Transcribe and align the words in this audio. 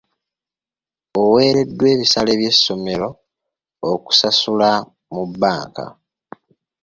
Oweereddwa 1.21 1.85
ebisale 1.93 2.31
by’essomero 2.39 3.09
okubisasula 3.91 4.69
mu 5.13 5.23
bbanka. 5.29 5.85